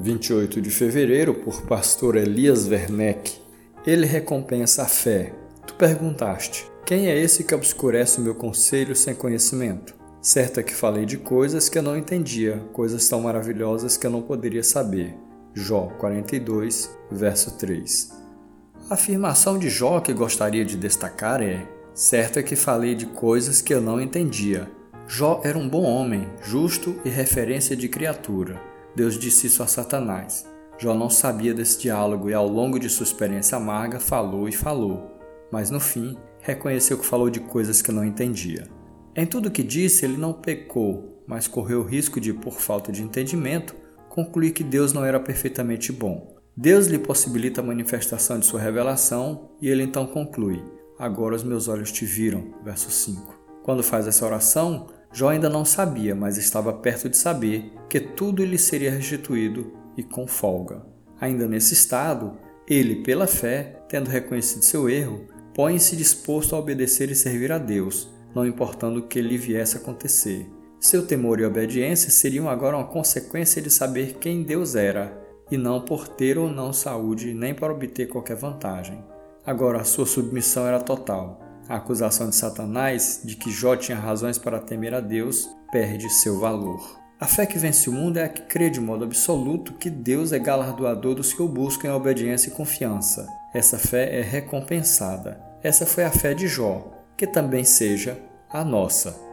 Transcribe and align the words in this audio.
28 0.00 0.62
de 0.62 0.70
fevereiro, 0.70 1.34
por 1.34 1.62
pastor 1.62 2.16
Elias 2.16 2.66
Werneck. 2.66 3.38
Ele 3.86 4.06
recompensa 4.06 4.82
a 4.84 4.86
fé. 4.86 5.34
Tu 5.66 5.74
perguntaste: 5.74 6.66
Quem 6.86 7.08
é 7.08 7.18
esse 7.18 7.44
que 7.44 7.54
obscurece 7.54 8.18
o 8.18 8.22
meu 8.22 8.34
conselho 8.34 8.96
sem 8.96 9.14
conhecimento? 9.14 9.94
Certo 10.22 10.58
é 10.58 10.62
que 10.62 10.74
falei 10.74 11.04
de 11.04 11.18
coisas 11.18 11.68
que 11.68 11.78
eu 11.78 11.82
não 11.82 11.96
entendia, 11.96 12.62
coisas 12.72 13.06
tão 13.08 13.20
maravilhosas 13.20 13.96
que 13.96 14.06
eu 14.06 14.10
não 14.10 14.22
poderia 14.22 14.64
saber. 14.64 15.14
Jó 15.54 15.88
42, 15.98 16.90
verso 17.10 17.58
3. 17.58 18.10
A 18.88 18.94
afirmação 18.94 19.58
de 19.58 19.68
Jó 19.68 20.00
que 20.00 20.14
gostaria 20.14 20.64
de 20.64 20.78
destacar 20.78 21.42
é: 21.42 21.66
Certo 21.92 22.38
é 22.38 22.42
que 22.42 22.56
falei 22.56 22.94
de 22.94 23.04
coisas 23.04 23.60
que 23.60 23.74
eu 23.74 23.82
não 23.82 24.00
entendia. 24.00 24.66
Jó 25.06 25.42
era 25.44 25.58
um 25.58 25.68
bom 25.68 25.82
homem, 25.82 26.26
justo 26.42 26.98
e 27.04 27.10
referência 27.10 27.76
de 27.76 27.88
criatura. 27.88 28.69
Deus 28.94 29.18
disse 29.18 29.46
isso 29.46 29.62
a 29.62 29.66
Satanás. 29.66 30.46
Jó 30.78 30.94
não 30.94 31.10
sabia 31.10 31.52
desse 31.52 31.78
diálogo 31.80 32.30
e, 32.30 32.34
ao 32.34 32.48
longo 32.48 32.78
de 32.78 32.88
sua 32.88 33.04
experiência 33.04 33.56
amarga, 33.56 34.00
falou 34.00 34.48
e 34.48 34.52
falou. 34.52 35.18
Mas 35.52 35.70
no 35.70 35.78
fim, 35.78 36.16
reconheceu 36.40 36.98
que 36.98 37.04
falou 37.04 37.28
de 37.28 37.40
coisas 37.40 37.82
que 37.82 37.92
não 37.92 38.04
entendia. 38.04 38.66
Em 39.14 39.26
tudo 39.26 39.50
que 39.50 39.62
disse, 39.62 40.04
ele 40.04 40.16
não 40.16 40.32
pecou, 40.32 41.22
mas 41.26 41.46
correu 41.46 41.80
o 41.80 41.84
risco 41.84 42.20
de, 42.20 42.32
por 42.32 42.60
falta 42.60 42.90
de 42.90 43.02
entendimento, 43.02 43.74
concluir 44.08 44.52
que 44.52 44.64
Deus 44.64 44.92
não 44.92 45.04
era 45.04 45.20
perfeitamente 45.20 45.92
bom. 45.92 46.36
Deus 46.56 46.86
lhe 46.86 46.98
possibilita 46.98 47.60
a 47.60 47.64
manifestação 47.64 48.38
de 48.38 48.46
sua 48.46 48.60
revelação 48.60 49.50
e 49.60 49.68
ele 49.68 49.82
então 49.82 50.06
conclui: 50.06 50.62
Agora 50.98 51.34
os 51.34 51.42
meus 51.44 51.68
olhos 51.68 51.92
te 51.92 52.04
viram. 52.04 52.54
Verso 52.64 52.90
5. 52.90 53.38
Quando 53.62 53.82
faz 53.82 54.06
essa 54.06 54.24
oração, 54.24 54.88
Jó 55.12 55.28
ainda 55.28 55.48
não 55.48 55.64
sabia, 55.64 56.14
mas 56.14 56.36
estava 56.36 56.72
perto 56.72 57.08
de 57.08 57.16
saber 57.16 57.72
que 57.88 57.98
tudo 57.98 58.44
lhe 58.44 58.58
seria 58.58 58.92
restituído 58.92 59.72
e 59.96 60.02
com 60.04 60.26
folga. 60.26 60.82
Ainda 61.20 61.48
nesse 61.48 61.74
estado, 61.74 62.38
ele, 62.66 63.02
pela 63.02 63.26
fé, 63.26 63.82
tendo 63.88 64.08
reconhecido 64.08 64.62
seu 64.62 64.88
erro, 64.88 65.26
põe-se 65.52 65.96
disposto 65.96 66.54
a 66.54 66.58
obedecer 66.58 67.10
e 67.10 67.16
servir 67.16 67.50
a 67.50 67.58
Deus, 67.58 68.08
não 68.34 68.46
importando 68.46 69.00
o 69.00 69.06
que 69.08 69.20
lhe 69.20 69.36
viesse 69.36 69.76
a 69.76 69.80
acontecer. 69.80 70.46
Seu 70.78 71.04
temor 71.04 71.40
e 71.40 71.44
obediência 71.44 72.08
seriam 72.08 72.48
agora 72.48 72.76
uma 72.76 72.86
consequência 72.86 73.60
de 73.60 73.68
saber 73.68 74.14
quem 74.20 74.44
Deus 74.44 74.76
era, 74.76 75.20
e 75.50 75.56
não 75.56 75.80
por 75.80 76.06
ter 76.06 76.38
ou 76.38 76.48
não 76.48 76.72
saúde, 76.72 77.34
nem 77.34 77.52
para 77.52 77.72
obter 77.72 78.06
qualquer 78.06 78.36
vantagem. 78.36 79.04
Agora, 79.44 79.80
a 79.80 79.84
sua 79.84 80.06
submissão 80.06 80.66
era 80.66 80.78
total 80.78 81.49
a 81.70 81.76
acusação 81.76 82.28
de 82.28 82.34
Satanás 82.34 83.20
de 83.24 83.36
que 83.36 83.48
Jó 83.48 83.76
tinha 83.76 83.96
razões 83.96 84.36
para 84.36 84.58
temer 84.58 84.92
a 84.92 84.98
Deus 85.00 85.48
perde 85.70 86.10
seu 86.10 86.40
valor. 86.40 86.98
A 87.20 87.28
fé 87.28 87.46
que 87.46 87.58
vence 87.58 87.88
o 87.88 87.92
mundo 87.92 88.16
é 88.16 88.24
a 88.24 88.28
que 88.28 88.42
crê 88.42 88.68
de 88.68 88.80
modo 88.80 89.04
absoluto 89.04 89.74
que 89.74 89.88
Deus 89.88 90.32
é 90.32 90.38
galardoador 90.40 91.14
dos 91.14 91.32
que 91.32 91.40
o 91.40 91.46
buscam 91.46 91.86
em 91.86 91.92
obediência 91.92 92.48
e 92.48 92.52
confiança. 92.52 93.24
Essa 93.54 93.78
fé 93.78 94.18
é 94.18 94.20
recompensada. 94.20 95.40
Essa 95.62 95.86
foi 95.86 96.02
a 96.02 96.10
fé 96.10 96.34
de 96.34 96.48
Jó, 96.48 96.90
que 97.16 97.26
também 97.26 97.62
seja 97.62 98.18
a 98.50 98.64
nossa. 98.64 99.29